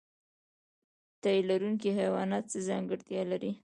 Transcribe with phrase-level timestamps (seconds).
[1.21, 3.51] تی لرونکي حیوانات څه ځانګړتیا لري؟